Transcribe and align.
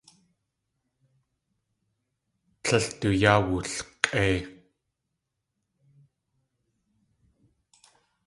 Tlél 2.63 2.85
du 2.99 3.09
yáa 3.21 3.39
wulk̲ʼéi. 3.47 4.39